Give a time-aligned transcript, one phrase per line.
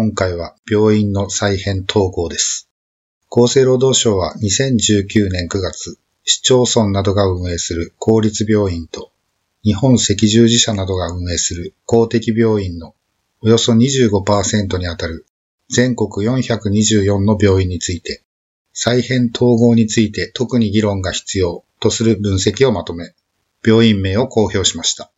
[0.00, 2.68] 今回は病院の再編統合です。
[3.32, 9.10] 厚生労働省は2019年9月、市町村などが運営する公立病院と、
[9.64, 12.94] 日本赤十字社などが運営する公的病院の
[13.40, 15.26] およそ25%にあたる
[15.68, 18.22] 全国424の病院について、
[18.72, 23.14] 再編統合について特に議論が必要とする分析をまとめ、
[23.66, 25.10] 病院名を公表しました。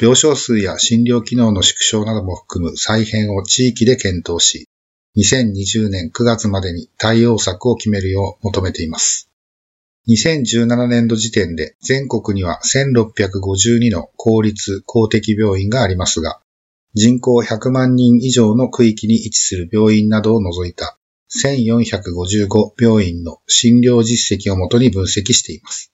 [0.00, 4.66] 病床数や診療機能の縮小なども含む再編を地域で検討し、
[5.18, 9.28] 2020年9月までに対応策を決めるよう求めています。
[10.08, 16.40] 2017年度時点で全国には1652の公立公的病院がありますが、
[16.94, 20.96] 人口100万人以上の区域に位置する病院などを除いた
[21.44, 25.92] 1455病院の診療実績をもとに分析しています。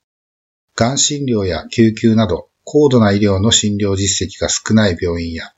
[0.77, 5.53] がん診療や救急など高度な医療の診療実績が少ない病院や、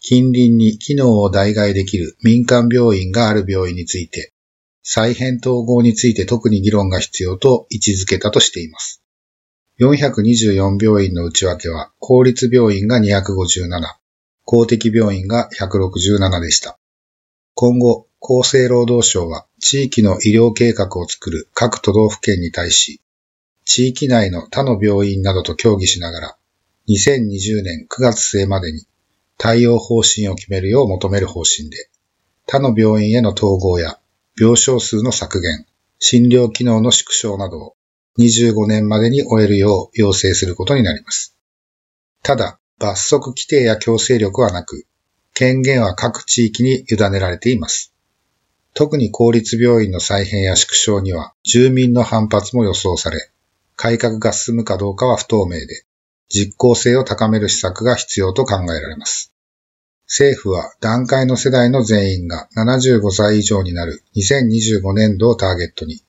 [0.00, 4.32] 近隣に機能を代替できる民間病院がある病院について、
[4.82, 9.02] 再編統合について特に議論が必要と位置づけたとしています。
[9.80, 13.68] 424病院の内訳は、公立病院が257、
[14.46, 16.78] 公的病院が167でした。
[17.52, 23.02] 今後、厚生労働省は地域の医療計画を作る各都道府県に対し、
[23.66, 26.36] 地域内の他の病院などと協議しながら、
[26.88, 28.86] 2020年9月末までに
[29.38, 31.88] 対応方針を決めるよう求める方針で、
[32.46, 33.98] 他の病院への統合や
[34.38, 35.66] 病床数の削減、
[35.98, 37.76] 診療機能の縮小などを
[38.18, 41.34] 25年までに終えるよう要請することになります。
[42.22, 44.86] ただ、罰則規定や強制力はなく、
[45.34, 47.92] 権限は各地域に委ねられています。
[48.74, 53.30] 特に公立病院の再編や縮小には住民の反発も予想され、
[53.74, 55.84] 改革が進むかどうかは不透明で、
[56.28, 59.32] 実効性を高める施策が必要と考えられます。
[60.06, 66.02] 政府は段階の世代の全員が75歳以上になる2025年度をターゲットに、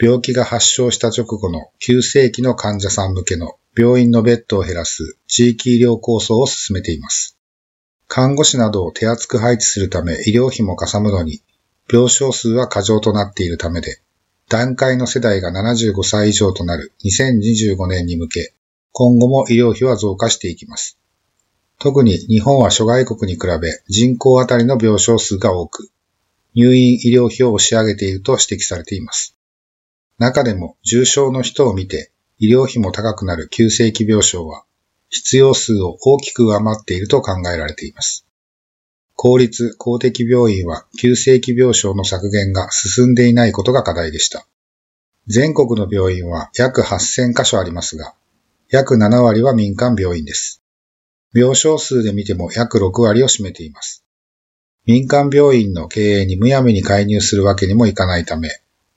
[0.00, 7.36] 病気が発症した直後の急性期の患者さん向けの病院のベッドを減らす地域医療構想を進めています。
[8.08, 11.42] 看護師などを手厚く配置するため医療費もかさむのに、
[11.92, 14.00] 病床数は過剰となっているためで、
[14.48, 18.53] 段階の世代が75歳以上となる2025年に向け、
[18.96, 21.00] 今後も医療費は増加していきます。
[21.80, 25.90] 特に日本は諸外国に比べ人口あたりの病床数が多く、
[26.54, 29.36] 入院医療費を押し上げていると指摘されています。
[30.18, 34.64] 中でも重症の人を見て医療費も高くなる急性期病床は、
[35.10, 38.24] 必要数を大きく上回っていると考えられています。
[39.16, 44.46] 公立公的病院は急性期病床の削減が進んでいないことが課題でした。
[45.26, 48.14] 全国の病院は約8000カ所ありますが、
[48.74, 50.60] 約7割は民間病院です。
[51.32, 54.04] 病床数で見ても約6割を占めています。
[54.84, 58.48] 民間病院の経営にむやみに介入するわけにもいかないため、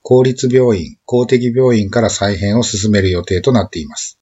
[0.02, 4.18] 公立病院、公的病院から再編を進める予定となっています。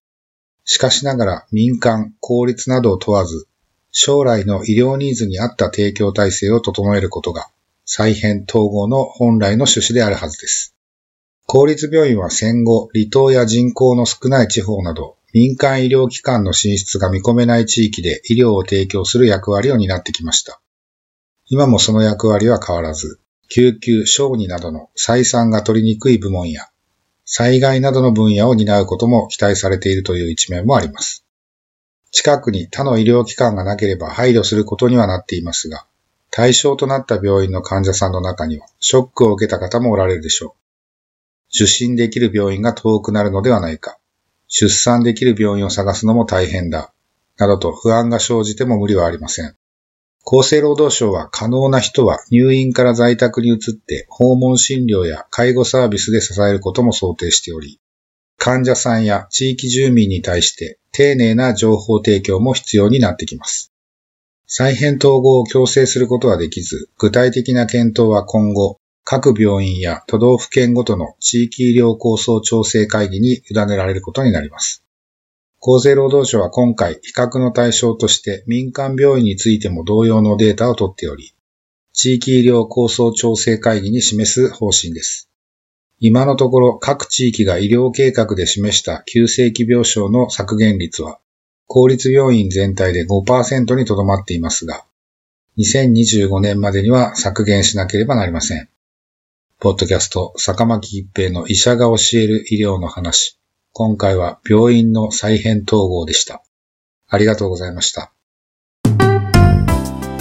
[0.67, 3.49] しかしながら民間、公立などを問わず、
[3.91, 7.49] 将来の医療ニーズに合った提供体制を整えることが、
[7.87, 10.75] 再編統合の本来の趣旨であるはずです。
[11.47, 20.63] 公立病院は戦後、離島や人口の少ない地方など、民間医療機関の進出が見込めない地域で医療を提供する役割を担ってきました。
[21.45, 23.21] 今もその役割は変わらず、
[23.51, 26.63] 救急、小児などの採算が取りにくい部門や、
[27.27, 31.23] 災害などの分野を担うことも期待されているという一面もあります。
[32.13, 35.87] 近くに他の医療機関がなければ配慮することにはなっていますが、
[36.31, 40.53] 対象となった病院の患者さんの中にはショックを受けた方もおられるでしょう。
[41.55, 43.99] 受診できる病院が遠くなるのではないか。
[44.49, 46.93] 出産できる病院を探すのも大変だ。
[47.37, 49.57] などと不安が生じても無理はありません。
[50.27, 57.81] 厚生労働省は可能な人は入院から在宅に移って訪問診療や介護サービスで支えることも想定しており、
[58.37, 63.73] 患者さんや地域住民に対して丁寧な情報提供も必要になってきます。
[64.49, 68.79] 再編統合を強制することはできず、具体的な検討は今後、
[69.09, 74.83] 各病院や都道府県ごとの地域医療構想調整会議に委ねられることになります。
[75.63, 81.35] 厚生労働省は今回比較の対象として民間病院についても同様のデータを取っており、
[81.93, 85.31] 地域医療構想調整会議に示す方針です。
[86.01, 91.21] 今のところ各地域が医療計画で示した急性期病床の削減率は、
[91.69, 94.85] 公立病院全体で5%にとどまっていますが、
[95.59, 98.69] 2025年までには削減しなければなりません。
[99.59, 103.41] ポッドキャスト、坂巻一平の医者が教える医療の話。
[103.73, 106.43] 今回は病院の再編統合でした。
[107.09, 108.13] ありがとうございました。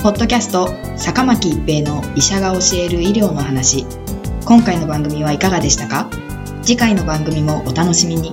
[0.01, 3.85] ポッドキャスト坂巻一平の医者が教える医療の話
[4.45, 6.09] 今回の番組はいかがでしたか？
[6.61, 8.31] 次回の番組もお楽しみに